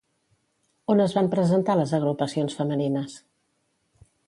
On 0.93 1.03
es 1.03 1.13
van 1.17 1.29
presentar 1.35 1.77
les 1.81 1.95
Agrupacions 1.99 2.59
Femenines? 2.63 3.17